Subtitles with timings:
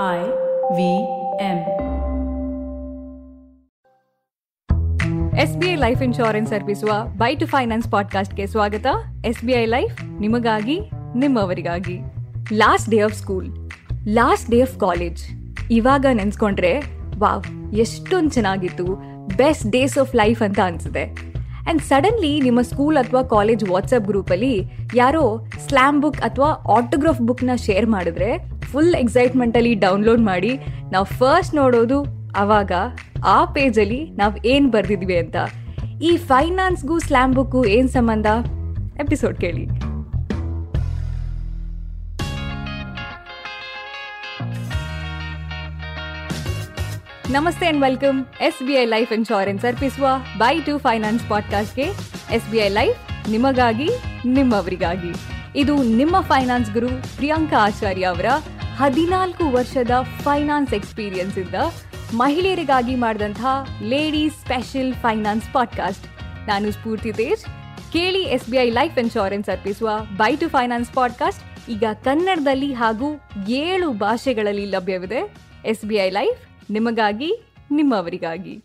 [0.00, 0.20] I
[0.76, 0.84] V
[1.40, 1.58] M.
[5.38, 8.86] S B I life insurance ಅರ್ಪಿಸುವ bye to finance ಪಾಡ್ಕಾಸ್ಟ್ಗೆ ಸ್ವಾಗತ.
[9.26, 10.80] S B I life ನಿಮಗಾಗಿ,
[11.16, 11.98] ನಿಮ್ಮವರಿಗಾಗಿ.
[12.52, 13.70] Last day of school
[14.08, 15.24] last day of college
[15.70, 16.72] ಇವಾಗ ನೆನ್ಸ್ಕೊಂಡ್ರೆ,
[17.18, 18.84] wow, ಎಷ್ಟೊಂದು ಚೆನ್ನಾಗಿತ್ತು.
[19.36, 21.04] ಬೆಸ್ಟ್ ಡೇಸ್ ಆಫ್ ಲೈಫ್ ಅಂತ ಅನ್ಸುತ್ತೆ.
[21.04, 27.86] ಆ್ಯಂಡ್ ಸಡನ್ಲಿ ನಿಮ್ಮ ಸ್ಕೂಲ್ ಅಥವಾ ಕಾಲೇಜ್ ವಾಟ್ಸಪ್ ಗ್ರೂಪಲ್ಲಿ ಯಾರೋ ಸ್ಲ್ಯಾಮ್ ಬುಕ್ ಅಥವಾ ಆಟೋಗ್ರಾಫ್ ಬುಕ್ನ ಶೇರ್
[27.86, 30.52] ಮಾಡಿದ್ರೆ ಫುಲ್ ಎಕ್ಸೈಟ್ಮೆಂಟಲ್ಲಿ ಡೌನ್ಲೋಡ್ ಮಾಡಿ,
[30.92, 31.98] ನಾವು ಫಸ್ಟ್ ನೋಡೋದು
[32.36, 32.72] ಅವಾಗ
[33.26, 35.36] ಆ ಪೇಜಲ್ಲಿ ನಾವು ಏನು ಬರ್ದಿದ್ವಿ ಅಂತ.
[36.02, 38.26] ಈ ಫೈನಾನ್ಸ್ಗೂ ಸ್ಲ್ಯಾಮ್ ಬುಕ್ಕು ಏನು ಸಂಬಂಧ?
[39.00, 39.64] ಎಪಿಸೋಡ್ ಕೇಳಿ.
[47.32, 50.06] ನಮಸ್ತೆ and welcome S B I life insurance ಅರ್ಪಿಸುವ
[50.38, 51.86] ಬೈ ಟು ಫೈನಾನ್ಸ್ ಪಾಡ್ಕಾಸ್ಟ್ಗೆ
[52.36, 52.98] ಎಸ್ ಬಿ ಐ ಲೈಫ್
[53.30, 53.90] ನಿಮಗಾಗಿ,
[54.26, 55.12] ನಿಮ್ಮವರಿಗಾಗಿ.
[55.56, 58.26] ಇದು ನಿಮ್ಮ ಫೈನಾನ್ಸ್ ಗುರು ಪ್ರಿಯಾಂಕಾ ಆಚಾರ್ಯ ಅವರ
[58.78, 59.90] ಹದಿನಾಲ್ಕು ವರ್ಷದ
[60.22, 61.54] ಫೈನಾನ್ಸ್ ಎಕ್ಸ್ಪೀರಿಯನ್ಸ್ ಇಂದ
[62.14, 66.06] ಮಹಿಳೆಯರಿಗಾಗಿ ಮಾಡಿದಂತಹ ಲೇಡೀಸ್ ಸ್ಪೆಷಲ್ ಫೈನಾನ್ಸ್ ಪಾಡ್ಕಾಸ್ಟ್.
[66.48, 67.44] ನಾನು ಸ್ಫೂರ್ತಿ ತೇಜ್.
[67.92, 73.90] ಕೇಳಿ S B I life insurance ಅರ್ಪಿಸುವ ಬೈ ಟು ಫೈನಾನ್ಸ್ ಪಾಡ್ಕಾಸ್ಟ್ ಈಗ ಕನ್ನಡದಲ್ಲಿ ಹಾಗೂ ಏಳು
[73.90, 75.34] ಭಾಷೆಗಳಲ್ಲಿ ಲಭ್ಯವಿದೆ.
[75.64, 77.32] ಎಸ್ ಬಿ ಐ ಲೈಫ್ ನಿಮಗಾಗಿ,
[77.70, 78.64] ನಿಮ್ಮವರಿಗಾಗಿ.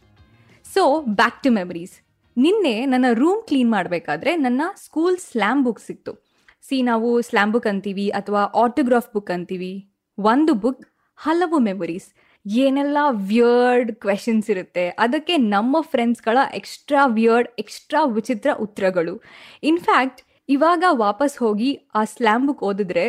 [0.73, 1.93] ಸೊ ಬ್ಯಾಕ್ ಟು ಮೆಮರೀಸ್
[2.37, 6.27] ನಿನ್ನೆ ನನ್ನ ರೂಮ್ ಕ್ಲೀನ್ ಮಾಡಬೇಕಾದ್ರೆ ನನ್ನ ಸ್ಕೂಲ್ ಸ್ಲ್ಯಾಮ್ ಬುಕ್ ಸಿಕ್ತು.
[6.69, 9.89] ಸಿ ನಾವು ಸ್ಲ್ಯಾಮ್ ಬುಕ್ ಅಂತೀವಿ ಅಥವಾ ಆಟೋಗ್ರಾಫ್ ಬುಕ್ ಅಂತೀವಿ.
[10.17, 12.07] ಒಂದು ಬುಕ್ ಹಲವು ಮೆಮೊರೀಸ್
[12.45, 14.89] ಏನೆಲ್ಲ ವಿಯರ್ಡ್ ಕ್ವೆಶನ್ಸ್ ಇರುತ್ತೆ.
[14.89, 19.21] ಅದಕ್ಕೆ ನಮ್ಮ ಫ್ರೆಂಡ್ಸ್ಗಳ ಎಕ್ಸ್ಟ್ರಾ ವಿಯರ್ಡ್ ಎಕ್ಸ್ಟ್ರಾ ವಿಚಿತ್ರ ಉತ್ತರಗಳು.
[19.63, 23.05] ಇನ್ಫ್ಯಾಕ್ಟ್ ಇವಾಗ ವಾಪಸ್ ಹೋಗಿ ಆ ಸ್ಲ್ಯಾಮ್ ಬುಕ್ ಓದಿದ್ರೆ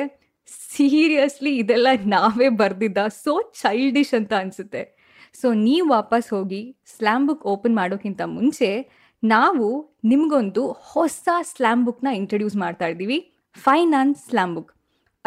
[0.74, 4.82] ಸೀರಿಯಸ್ಲಿ ಇದೆಲ್ಲ ನಾವೇ ಬರೆದಿದ್ದ ಸೋ ಚೈಲ್ಡಿಶ್ ಅಂತ ಅನಿಸುತ್ತೆ.
[5.40, 6.62] ಸೊ ನೀವು ವಾಪಸ್ ಹೋಗಿ
[6.96, 8.70] ಸ್ಲ್ಯಾಮ್ ಬುಕ್ ಓಪನ್ ಮಾಡೋಕ್ಕಿಂತ ಮುಂಚೆ
[9.22, 9.66] ನಾವು
[10.04, 13.18] ನಿಮಗೊಂದು ಹೊಸ ಸ್ಲ್ಯಾಮ್ ಬುಕ್ನ ಇಂಟ್ರಡ್ಯೂಸ್ ಮಾಡ್ತಾ ಇದ್ದೀವಿ.
[13.54, 14.72] ಫೈನಾನ್ಸ್ ಸ್ಲ್ಯಾಮ್ ಬುಕ್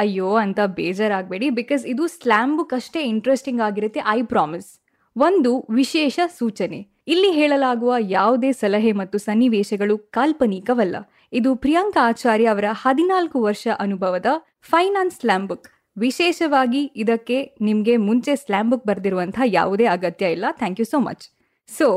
[0.02, 4.70] ಅಯ್ಯೋ ಅಂತ ಬೇಜಾರಾಗಬೇಡಿ ಬಿಕಾಸ್ ಇದು ಸ್ಲ್ಯಾಮ್ ಬುಕ್ ಅಷ್ಟೇ ಇಂಟ್ರೆಸ್ಟಿಂಗ್ ಆಗಿರುತ್ತೆ ಐ ಪ್ರಾಮಿಸ್
[5.16, 6.80] ಒಂದು ವಿಶೇಷ ಸೂಚನೆ.
[7.14, 10.96] ಇಲ್ಲಿ ಹೇಳಲಾಗುವ ಯಾವುದೇ ಸಲಹೆ ಮತ್ತು ಸನ್ನಿವೇಶಗಳು ಕಾಲ್ಪನಿಕವಲ್ಲ.
[11.40, 14.30] ಇದು ಪ್ರಿಯಾಂಕಾ ಆಚಾರ್ಯ ಅವರ ಹದಿನಾಲ್ಕು ವರ್ಷ ಅನುಭವದ
[14.72, 15.68] ಫೈನಾನ್ಸ್ ಸ್ಲ್ಯಾಮ್ ಬುಕ್
[15.98, 17.38] ವಿಶೇಷವಾಗಿ ಇದಕ್ಕೆ
[17.68, 20.46] ನಿಮಗೆ ಮುಂಚೆ ಸ್ಲ್ಯಾಮ್ ಬುಕ್ ಬರೆದಿರುವಂತಹ ಯಾವುದೇ ಅಗತ್ಯ ಇಲ್ಲ.
[20.62, 21.26] Thank you so much
[21.70, 21.88] so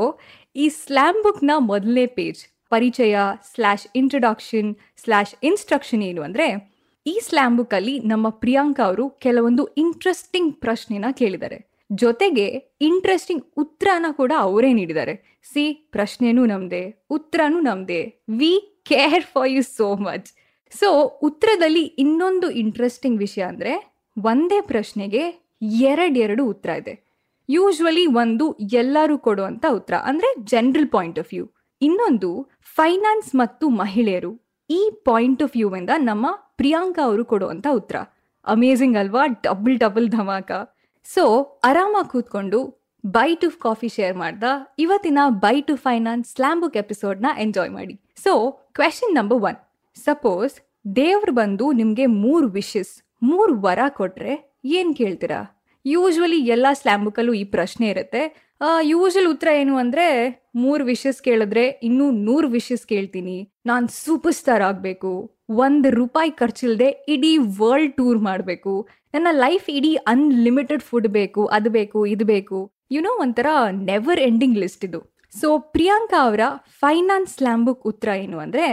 [0.63, 2.41] ಈ ಸ್ಲ್ಯಾಮ್ ಬುಕ್ನ ಮೊದಲನೇ ಪೇಜ್
[2.73, 3.15] ಪರಿಚಯ
[3.51, 4.69] ಸ್ಲ್ಯಾಶ್ ಇಂಟ್ರೊಡಕ್ಷನ್
[5.03, 6.47] ಸ್ಲ್ಯಾಶ್ ಇನ್ಸ್ಟ್ರಕ್ಷನ್ ಏನು ಅಂದರೆ
[7.05, 11.57] ಈ ಸ್ಲ್ಯಾಮ್ ಬುಕ್ಕಲ್ಲಿ ನಮ್ಮ ಪ್ರಿಯಾಂಕಾ ಅವರು ಕೆಲವೊಂದು ಇಂಟ್ರೆಸ್ಟಿಂಗ್ ಪ್ರಶ್ನೆನ ಕೇಳಿದ್ದಾರೆ.
[12.03, 12.45] ಜೊತೆಗೆ
[12.81, 15.13] ಇಂಟ್ರೆಸ್ಟಿಂಗ್ ಉತ್ತರನ ಕೂಡ ಅವರೇ ನೀಡಿದ್ದಾರೆ.
[15.51, 16.83] ಸಿ, ಪ್ರಶ್ನೆನೂ ನಮ್ದೆ,
[17.17, 17.99] ಉತ್ತರನೂ ನಮ್ದೆ.
[18.39, 20.29] We care for you so much
[20.73, 20.89] so
[21.21, 23.73] ಉತ್ತರದಲ್ಲಿ ಇನ್ನೊಂದು ಇಂಟ್ರೆಸ್ಟಿಂಗ್ ವಿಷಯ ಅಂದರೆ
[24.17, 25.23] ಒಂದೇ ಪ್ರಶ್ನೆಗೆ
[25.89, 26.93] ಎರಡೆರಡು ಉತ್ತರ ಇದೆ.
[27.49, 28.45] ಯೂಶ್ವಲಿ ಒಂದು
[28.81, 31.45] ಎಲ್ಲರೂ ಕೊಡುವಂಥ ಉತ್ತರ ಅಂದರೆ ಜನರಲ್ ಪಾಯಿಂಟ್ ಆಫ್ ವ್ಯೂ
[31.81, 32.29] ಇನ್ನೊಂದು
[32.77, 34.31] ಫೈನಾನ್ಸ್ ಮತ್ತು ಮಹಿಳೆಯರು.
[34.69, 36.27] ಈ ಪಾಯಿಂಟ್ ಆಫ್ ವ್ಯೂ ಇಂದ ನಮ್ಮ
[36.57, 37.95] ಪ್ರಿಯಾಂಕಾ ಅವರು ಕೊಡುವಂಥ ಉತ್ತರ.
[38.45, 39.25] ಅಮೇಝಿಂಗ್ ಅಲ್ವಾ?
[39.27, 40.51] Double double dhamaka.
[41.03, 44.43] ಸೊ ಆರಾಮಾಗಿ ಕೂತ್ಕೊಂಡು ಬೈ ಟು ಕಾಫಿ ಶೇರ್ ಮಾಡ್ದ.
[44.79, 48.01] ಇವತ್ತಿನ bye to finance slam book ಎಪಿಸೋಡ್ನ enjoy ಮಾಡಿ.
[48.23, 49.55] So question number one
[49.95, 50.61] suppose
[50.95, 55.63] ದೇವ್ರು ಬಂದು ನಿಮಗೆ ಮೂರು ವಿಶಸ್ ಮೂರು ವರ ಕೊಟ್ರೆ ಏನು ಕೇಳ್ತೀರಾ?
[55.85, 58.44] ಯೂಶ್ವಲಿ ಎಲ್ಲ ಸ್ಲಾಮ್ ಈ ಪ್ರಶ್ನೆ ಇರುತ್ತೆ.
[58.91, 60.07] ಯೂಶಲ್ ಉತ್ತರ ಏನು ಅಂದರೆ
[60.63, 63.37] ಮೂರು ವಿಷಸ್ ಕೇಳಿದ್ರೆ ಇನ್ನೂ ನೂರು ವಿಷಸ್ ಕೇಳ್ತೀನಿ.
[63.69, 65.11] ನಾನು ಸೂಪರ್ ಸ್ಟಾರ್ ಆಗಬೇಕು.
[65.65, 68.73] ಒಂದು ರೂಪಾಯಿ ಖರ್ಚಿಲ್ಲದೆ ಇಡೀ ವರ್ಲ್ಡ್ ಟೂರ್ ಮಾಡಬೇಕು.
[69.15, 72.59] ನನ್ನ ಲೈಫ್ ಇಡೀ ಅನ್ಲಿಮಿಟೆಡ್ ಫುಡ್ ಬೇಕು, ಅದು ಬೇಕು, ಇದು ಬೇಕು.
[72.95, 73.47] ಯುನೋ ಒಂಥರ
[73.91, 75.01] ನೆವರ್ ಎಂಡಿಂಗ್ ಲಿಸ್ಟ್ ಇದು.
[75.33, 76.43] ಸೊ ಪ್ರಿಯಾಂಕಾ ಅವರ
[76.81, 78.67] ಫೈನಾನ್ಸ್ ಸ್ಲ್ಯಾಮ್ ಬುಕ್ ಉತ್ತರ ಏನು ಅಂದರೆ,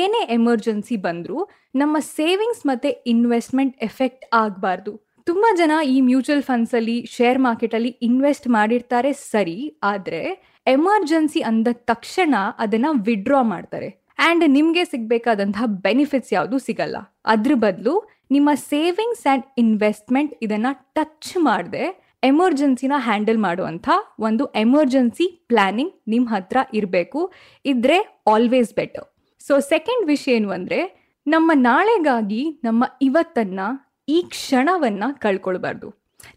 [0.00, 1.38] ಏನೇ ಎಮರ್ಜೆನ್ಸಿ ಬಂದರೂ
[1.82, 4.92] ನಮ್ಮ ಸೇವಿಂಗ್ಸ್ ಮತ್ತು ಇನ್ವೆಸ್ಟ್ಮೆಂಟ್ ಎಫೆಕ್ಟ್ ಆಗಬಾರ್ದು.
[5.28, 9.58] ತುಂಬ ಜನ ಈ ಮ್ಯೂಚುವಲ್ ಫಂಡ್ಸಲ್ಲಿ, ಶೇರ್ ಮಾರ್ಕೆಟಲ್ಲಿ ಇನ್ವೆಸ್ಟ್ ಮಾಡಿರ್ತಾರೆ ಸರಿ,
[9.92, 10.20] ಆದರೆ
[10.66, 13.88] ಎಮರ್ಜೆನ್ಸಿ ಅಂದ ತಕ್ಷಣ ಅದನ್ನು ವಿಡ್ರಾ ಮಾಡ್ತಾರೆ.
[14.24, 16.96] ಆ್ಯಂಡ್ ನಿಮಗೆ ಸಿಗಬೇಕಾದಂತಹ ಬೆನಿಫಿಟ್ಸ್ ಯಾವುದು ಸಿಗಲ್ಲ.
[17.32, 17.94] ಅದ್ರ ಬದಲು
[18.34, 21.84] ನಿಮ್ಮ ಸೇವಿಂಗ್ಸ್ ಆ್ಯಂಡ್ ಇನ್ವೆಸ್ಟ್ಮೆಂಟ್ ಇದನ್ನು ಟಚ್ ಮಾಡದೆ
[22.30, 23.88] ಎಮರ್ಜೆನ್ಸಿನ ಹ್ಯಾಂಡಲ್ ಮಾಡುವಂಥ
[24.26, 27.20] ಒಂದು ಎಮರ್ಜೆನ್ಸಿ ಪ್ಲ್ಯಾನಿಂಗ್ ನಿಮ್ಮ ಹತ್ರ ಇರಬೇಕು.
[27.64, 27.98] ಇದ್ರೆ
[28.34, 29.06] ಆಲ್ವೇಸ್ ಬೆಟರ್
[29.40, 30.78] ಸೊ ಸೆಕೆಂಡ್ ವಿಷಯ ಏನು ಅಂದರೆ,
[31.26, 33.66] ನಮ್ಮ ನಾಳೆಗಾಗಿ ನಮ್ಮ ಇವತ್ತನ್ನು
[34.08, 35.88] ಈ ಕ್ಷಣವನ್ನು ಕಳ್ಕೊಳ್ಬಾರ್ದು.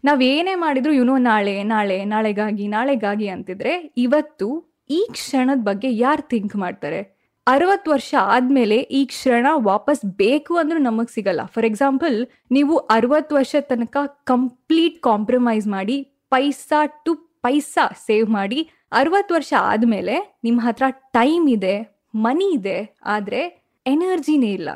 [0.04, 4.48] ನಾವೇನೇ ಮಾಡಿದ್ರು ಇವನು ನಾಳೆ ನಾಳೆ, ನಾಳೆಗಾಗಿ ನಾಳೆಗಾಗಿ ಅಂತಿದ್ರೆ, ಇವತ್ತು
[4.90, 7.18] ಈ ಕ್ಷಣದ ಬಗ್ಗೆ ಯಾರು ಥಿಂಕ್ ಮಾಡ್ತಾರೆ?
[7.46, 11.46] ಅರವತ್ತು ವರ್ಷ ಆದಮೇಲೆ ಈ ಕ್ಷಣ ವಾಪಸ್ ಬೇಕು ಅಂದ್ರೂ ನಮಗೆ ಸಿಗಲ್ಲ.
[11.46, 19.34] ಫಾರ್ ಎಕ್ಸಾಂಪಲ್ ನೀವು ಅರವತ್ತು ವರ್ಷ ತನಕ ಕಂಪ್ಲೀಟ್ ಕಾಂಪ್ರಮೈಸ್ ಮಾಡಿ, ಪೈಸಾ ಟು ಪೈಸಾ ಸೇವ್ ಮಾಡಿ, ಅರವತ್ತು
[19.34, 23.40] ವರ್ಷ ಆದಮೇಲೆ ನಿಮ್ಮ ಹತ್ರ ಟೈಮ್ ಇದೆ ಮನಿ ಇದೆ, ಆದರೆ
[23.86, 24.70] ಎನರ್ಜಿನೇ ಇಲ್ಲ.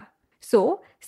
[0.50, 0.58] ಸೊ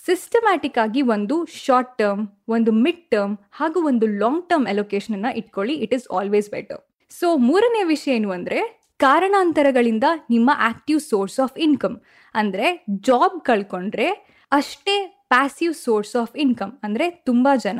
[0.05, 1.35] ಸಿಸ್ಟಮ್ಯಾಟಿಕ್ ಆಗಿ ಒಂದು
[1.65, 5.75] ಶಾರ್ಟ್ ಟರ್ಮ್ ಒಂದು ಮಿಡ್ ಟರ್ಮ್ ಹಾಗೂ ಒಂದು ಲಾಂಗ್ ಟರ್ಮ್ ಅಲೊಕೇಶನ್ ಇಟ್ಕೊಳ್ಳಿ.
[5.85, 8.59] It is always better so ಮೂರನೇ ವಿಷಯ ಏನು ಅಂದರೆ,
[8.99, 11.97] ಕಾರಣಾಂತರಗಳಿಂದ ನಿಮ್ಮ ಆಕ್ಟಿವ್ ಸೋರ್ಸ್ ಆಫ್ ಇನ್ಕಮ್
[12.35, 14.07] ಅಂದರೆ ಜಾಬ್ ಕಳ್ಕೊಂಡ್ರೆ
[14.51, 14.95] ಅಷ್ಟೇ
[15.29, 17.79] ಪ್ಯಾಸಿವ್ ಸೋರ್ಸ್ ಆಫ್ ಇನ್ಕಮ್ ಅಂದರೆ, ತುಂಬ ಜನ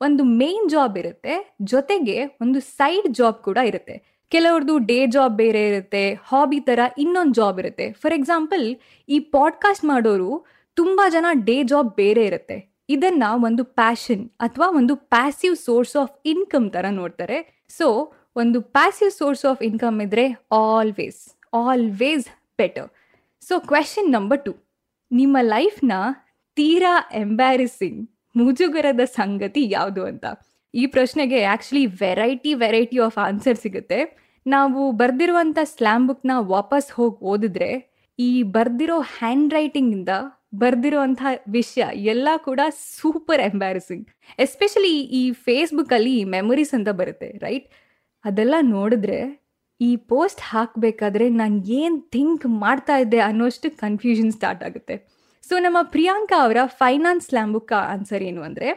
[0.00, 3.96] ಒಂದು ಮೇನ್ ಜಾಬ್ ಇರುತ್ತೆ, ಜೊತೆಗೆ ಒಂದು ಸೈಡ್ ಜಾಬ್ ಕೂಡ ಇರುತ್ತೆ.
[4.32, 7.86] ಕೆಲವ್ರದ್ದು ಡೇ ಜಾಬ್ ಬೇರೆ ಇರುತ್ತೆ ಹಾಬಿ ಥರ ಇನ್ನೊಂದು ಜಾಬ್ ಇರುತ್ತೆ.
[7.92, 8.64] ಫಾರ್ ಎಕ್ಸಾಂಪಲ್
[9.08, 10.30] ಈ ಪಾಡ್ಕಾಸ್ಟ್ ಮಾಡೋರು
[10.76, 12.56] ತುಂಬ ಜನ ಡೇ ಜಾಬ್ ಬೇರೆ ಇರುತ್ತೆ.
[12.94, 17.38] ಇದನ್ನ ಒಂದು ಪ್ಯಾಷನ್ ಅಥವಾ ಒಂದು ಪ್ಯಾಸಿವ್ ಸೋರ್ಸ್ ಆಫ್ ಇನ್ಕಮ್ ಥರ ನೋಡ್ತಾರೆ.
[17.78, 17.86] ಸೊ
[18.36, 21.20] ಒಂದು ಪ್ಯಾಸಿವ್ ಸೋರ್ಸ್ ಆಫ್ ಇನ್ಕಮ್ ಇದ್ರೆ always
[21.64, 22.26] always
[22.60, 22.88] better
[23.42, 24.52] so question number two
[25.10, 25.92] ನಿಮ್ಮ ಲೈಫ್ನ
[26.56, 27.98] ತೀರಾ ಎಂಬ್ಯಾರಿಸಿಂಗ್
[28.34, 30.24] ಮುಜುಗರದ ಸಂಗತಿ ಯಾವುದು ಅಂತ?
[30.74, 33.98] ಈ ಪ್ರಶ್ನೆಗೆ actually variety variety of answer ಸಿಗುತ್ತೆ.
[34.46, 37.70] ನಾವು ಬರೆದಿರುವಂಥ ಸ್ಲ್ಯಾಮ್ ಬುಕ್ನ ವಾಪಸ್ ಹೋಗಿ ಓದಿದ್ರೆ,
[38.18, 40.12] ಈ ಬರ್ದಿರೋ ಹ್ಯಾಂಡ್ ರೈಟಿಂಗಿಂದ
[40.60, 41.22] ಬರ್ದಿರೋಂಥ
[41.56, 42.60] ವಿಷಯ ಎಲ್ಲ ಕೂಡ
[42.98, 44.06] ಸೂಪರ್ ಎಂಬ್ಯಾರಸಿಂಗ್
[44.44, 47.66] ಎಸ್ಪೆಷಲಿ ಈ ಫೇಸ್ಬುಕ್ಕಲ್ಲಿ ಮೆಮೊರೀಸ್ ಅಂತ ಬರುತ್ತೆ ರೈಟ್
[48.24, 49.18] ಅದೆಲ್ಲ ನೋಡಿದ್ರೆ
[49.80, 54.94] ಈ ಪೋಸ್ಟ್ ಹಾಕಬೇಕಾದ್ರೆ ನಾನು ಏನು ಥಿಂಕ್ ಮಾಡ್ತಾ ಇದ್ದೆ ಅನ್ನೋಷ್ಟು ಕನ್ಫ್ಯೂಷನ್ ಸ್ಟಾರ್ಟ್ ಆಗುತ್ತೆ.
[55.44, 58.68] ಸೊ ನಮ್ಮ ಪ್ರಿಯಾಂಕಾ ಅವರ ಫೈನಾನ್ಸ್ ಲ್ಯಾಂಬುಕ್ಕ ಆನ್ಸರ್ ಏನು ಅಂದರೆ,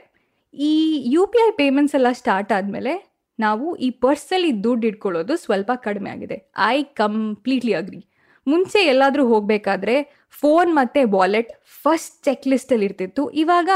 [0.54, 0.74] ಈ
[1.14, 2.94] ಯು ಪಿ ಐ ಪೇಮೆಂಟ್ಸ್ ಎಲ್ಲ ಸ್ಟಾರ್ಟ್ ಆದಮೇಲೆ
[3.40, 6.38] ನಾವು ಈ ಪರ್ಸಲ್ಲಿ ದುಡ್ಡು ಇಟ್ಕೊಳ್ಳೋದು ಸ್ವಲ್ಪ ಕಡಿಮೆ ಆಗಿದೆ.
[6.74, 8.02] ಐ ಕಂಪ್ಲೀಟ್ಲಿ ಅಗ್ರಿ
[8.48, 9.96] ಮುಂಚೆ ಎಲ್ಲಾದರೂ ಹೋಗಬೇಕಾದ್ರೆ
[10.42, 11.52] ಫೋನ್ ಮತ್ತು ವಾಲೆಟ್
[11.84, 13.24] ಫಸ್ಟ್ ಚೆಕ್ ಲಿಸ್ಟಲ್ಲಿ ಇರ್ತಿತ್ತು.
[13.42, 13.70] ಇವಾಗ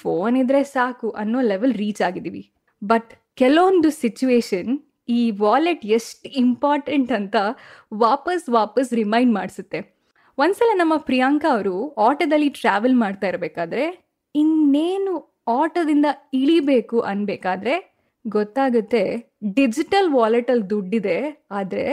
[0.00, 2.42] ಫೋನ್ ಇದ್ರೆ ಸಾಕು ಅನ್ನೋ ಲೆವೆಲ್ ರೀಚ್ ಆಗಿದ್ದೀವಿ
[2.82, 3.10] ಬಟ್
[3.42, 4.72] ಕೆಲವೊಂದು ಸಿಚುವೇಶನ್
[5.08, 7.36] ಈ ವಾಲೆಟ್ ಎಷ್ಟು ಇಂಪಾರ್ಟೆಂಟ್ ಅಂತ
[8.04, 9.80] ವಾಪಸ್ ವಾಪಸ್ ರಿಮೈಂಡ್ ಮಾಡಿಸುತ್ತೆ.
[10.38, 11.74] ಒಂದ್ಸಲ ನಮ್ಮ ಪ್ರಿಯಾಂಕಾ ಅವರು
[12.06, 13.84] ಆಟೋದಲ್ಲಿ ಟ್ರಾವೆಲ್ ಮಾಡ್ತಾ ಇರಬೇಕಾದ್ರೆ
[14.34, 15.14] ಇನ್ನೇನು
[15.60, 16.08] ಆಟೋದಿಂದ
[16.40, 17.74] ಇಳಿಬೇಕು ಅನ್ಬೇಕಾದ್ರೆ
[18.24, 19.02] ಗೊತ್ತಾಗುತ್ತೆ
[19.56, 21.18] ಡಿಜಿಟಲ್ ವಾಲೆಟಲ್ಲಿ ದುಡ್ಡಿದೆ,
[21.50, 21.86] ಆದರೆ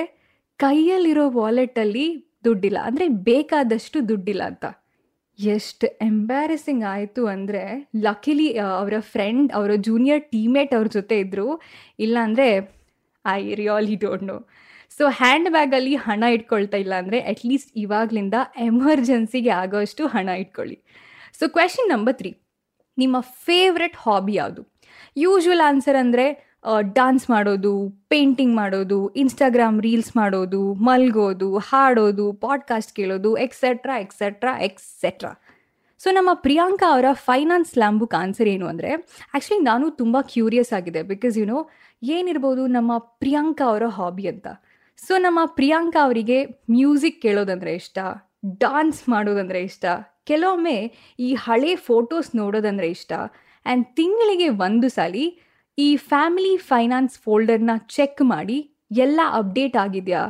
[0.59, 2.05] ಕೈಯಲ್ಲಿರೋ ವಾಲೆಟಲ್ಲಿ
[2.45, 2.79] ದುಡ್ಡಿಲ್ಲ.
[2.87, 4.65] ಅಂದರೆ ಬೇಕಾದಷ್ಟು ದುಡ್ಡಿಲ್ಲ ಅಂತ.
[5.39, 7.61] ಎಷ್ಟು ಎಂಬ್ಯಾರಸಿಂಗ್ ಆಯಿತು ಅಂದರೆ
[8.05, 8.47] ಲಕಿಲಿ
[8.79, 11.47] ಅವರ ಫ್ರೆಂಡ್ ಅವರ ಜೂನಿಯರ್ ಟೀಮೇಟ್ ಅವ್ರ ಜೊತೆ ಇದ್ದರು
[12.05, 12.47] ಇಲ್ಲಾಂದರೆ
[13.25, 14.37] I really don't know
[14.97, 20.77] so hand ಬ್ಯಾಗಲ್ಲಿ ಹಣ ಇಟ್ಕೊಳ್ತಾ ಇಲ್ಲ ಅಂದರೆ ಅಟ್ಲೀಸ್ಟ್ ಇವಾಗಲಿಂದ ಎಮರ್ಜೆನ್ಸಿಗೆ ಆಗೋಷ್ಟು ಹಣ ಇಟ್ಕೊಳ್ಳಿ.
[21.39, 22.31] ಸೊ ಕ್ವೆಶನ್ ನಂಬರ್ ತ್ರೀ
[22.97, 24.61] ನಿಮ್ಮ ಫೇವ್ರೆಟ್ ಹಾಬಿ ಯಾವುದು?
[25.17, 26.25] ಯೂಶ್ವಲ್ ಆನ್ಸರ್ ಅಂದರೆ
[26.81, 35.43] ಡಾನ್ಸ್ ಮಾಡೋದು ಪೇಂಟಿಂಗ್ ಮಾಡೋದು ಇನ್ಸ್ಟಾಗ್ರಾಮ್ ರೀಲ್ಸ್ ಮಾಡೋದು, ಮಲ್ಗೋದು, ಹಾಡೋದು ಪಾಡ್ಕಾಸ್ಟ್ ಕೇಳೋದು ಎಕ್ಸೆಟ್ರಾ ಎಕ್ಸೆಟ್ರಾ ಎಕ್ಸೆಟ್ರಾ
[35.97, 41.37] ಸೊ ನಮ್ಮ ಪ್ರಿಯಾಂಕಾ ಅವರ ಫೈನಾನ್ಸ್ ಲ್ಯಾಂಬುಕ್ ಆನ್ಸರ್ ಏನು ಅಂದರೆ ಆ್ಯಕ್ಚುಲಿ ನಾನು ತುಂಬ ಕ್ಯೂರಿಯಸ್ ಆಗಿದೆ ಬಿಕಾಸ್
[41.37, 41.69] ಯು ನೋ
[42.03, 44.47] ಏನಿರ್ಬೋದು ನಮ್ಮ ಪ್ರಿಯಾಂಕಾ ಅವರ ಹಾಬಿ ಅಂತ.
[45.07, 47.99] ಸೊ ನಮ್ಮ ಪ್ರಿಯಾಂಕಾ ಅವರಿಗೆ ಮ್ಯೂಸಿಕ್ ಕೇಳೋದಂದರೆ ಇಷ್ಟ
[48.59, 49.85] ಡಾನ್ಸ್ ಮಾಡೋದಂದರೆ ಇಷ್ಟ,
[50.23, 53.13] ಕೆಲವೊಮ್ಮೆ ಈ ಹಳೆ ಫೋಟೋಸ್ ನೋಡೋದಂದರೆ ಇಷ್ಟ
[53.65, 55.15] ಆ್ಯಂಡ್ ತಿಂಗಳಿಗೆ ಒಂದು ಸಲ
[55.79, 60.23] ಈ ಫ್ಯಾಮಿಲಿ ಫೈನಾನ್ಸ್ ಫೋಲ್ಡರ್ನ ಚೆಕ್ ಮಾಡಿ ಎಲ್ಲ ಅಪ್ಡೇಟ್ ಆಗಿದೆಯಾ?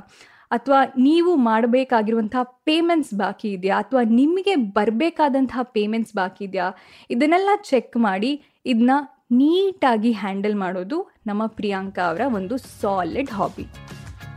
[0.51, 3.77] ಅಥವಾ ನೀವು ಮಾಡಬೇಕಾಗಿರುವಂಥ ಪೇಮೆಂಟ್ಸ್ ಬಾಕಿ ಇದೆಯಾ?
[3.77, 6.71] ಅಥವಾ ನಿಮಗೆ ಬರಬೇಕಾದಂತಹ ಪೇಮೆಂಟ್ಸ್ ಬಾಕಿ ಇದೆಯಾ?
[7.09, 8.91] ಇದನ್ನೆಲ್ಲ ಚೆಕ್ ಮಾಡಿ ಇದನ್ನ
[9.31, 13.65] ನೀಟಾಗಿ ಹ್ಯಾಂಡಲ್ ಮಾಡೋದು ನಮ್ಮ ಪ್ರಿಯಾಂಕಾ ಅವರ ಒಂದು ಸಾಲಿಡ್ ಹಾಬಿ.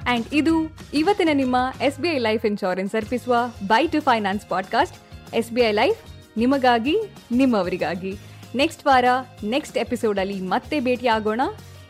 [0.09, 0.55] ಆ್ಯಂಡ್ ಇದು
[0.95, 3.37] ಇವತ್ತಿನ ನಿಮ್ಮ S B I life insurance ಅರ್ಪಿಸುವ
[3.67, 4.97] bye to finance podcast.
[5.35, 5.99] S B I life
[6.39, 6.97] ನಿಮಗಾಗಿ,
[7.33, 8.13] ನಿಮ್ಮವರಿಗಾಗಿ.
[8.55, 9.05] ನೆಕ್ಸ್ಟ್ ವಾರ
[9.45, 11.41] ನೆಕ್ಸ್ಟ್ ಎಪಿಸೋಡಲ್ಲಿ ಮತ್ತೆ ಭೇಟಿ ಆಗೋಣ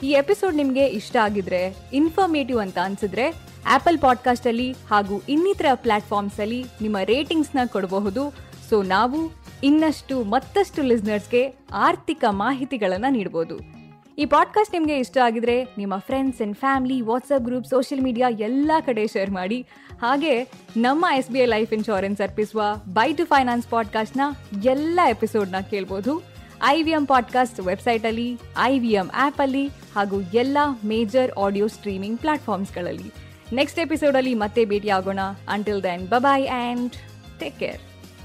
[0.03, 3.35] ಈ ಎಪಿಸೋಡ್ ನಿಮಗೆ ಇಷ್ಟ ಆಗಿದ್ರೆ ಇನ್ಫಾರ್ಮೇಟಿವ್ ಅಂತ ಅನ್ಸಿದ್ರೆ
[3.67, 8.35] ಆಪಲ್ ಪಾಡ್ಕಾಸ್ಟಲ್ಲಿ ಹಾಗೂ ಇನ್ನಿತರ ಪ್ಲಾಟ್ಫಾರ್ಮ್ಸಲ್ಲಿ ನಿಮ್ಮ ರೇಟಿಂಗ್ಸ್ನ ಕೊಡಬಹುದು.
[8.71, 9.33] ಸೊ ನಾವು
[9.65, 13.83] ಇನ್ನಷ್ಟು ಮತ್ತಷ್ಟು ಲಿಸ್ನರ್ಸ್ಗೆ ಆರ್ಥಿಕ ಮಾಹಿತಿಗಳನ್ನು ನೀಡ್ಬೋದು.
[14.19, 19.07] ಈ ಪಾಡ್ಕಾಸ್ಟ್ ನಿಮಗೆ ಇಷ್ಟ ಆಗಿದ್ರೆ, ನಿಮ್ಮ friends and family WhatsApp group social media ಎಲ್ಲ ಕಡೆ
[19.07, 19.67] ಶೇರ್ ಮಾಡಿ.
[20.03, 20.43] ಹಾಗೆ
[20.77, 22.63] ನಮ್ಮ S B I life insurance ಅರ್ಪಿಸುವ
[22.93, 24.21] ಬೈ ಟು ಫೈನಾನ್ಸ್ ಪಾಡ್ಕಾಸ್ಟ್ನ
[24.65, 26.32] ಎಲ್ಲ ಎಪಿಸೋಡ್ನ ಕೇಳ್ಬೋದು.
[26.71, 28.27] ಐ ವಿ ಎಂ ಪಾಡ್ಕಾಸ್ಟ್ ವೆಬ್ಸೈಟಲ್ಲಿ
[28.61, 33.11] ಐ ವಿ ಎಂ ಆ್ಯಪಲ್ಲಿ ಹಾಗೂ ಎಲ್ಲ ಮೇಜರ್ ಆಡಿಯೋ ಸ್ಟ್ರೀಮಿಂಗ್ ಪ್ಲಾಟ್ಫಾರ್ಮ್ಸ್ಗಳಲ್ಲಿ
[33.53, 36.93] ನೆಕ್ಸ್ಟ್ ಎಪಿಸೋಡಲ್ಲಿ ಮತ್ತೆ ಭೇಟಿ ಆಗೋಣ until then bye bye and
[37.39, 37.81] take care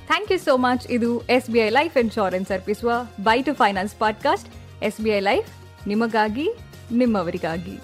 [0.07, 2.91] thank you so much ಇದು S B I life insurance ಅರ್ಪಿಸುವ
[3.23, 4.49] bye to finance podcast
[4.83, 5.49] S B I life
[5.87, 6.47] ನಿಮಗಾಗಿ,
[6.91, 7.75] ನಿಮ್ಮವರಿಗಾಗಿ.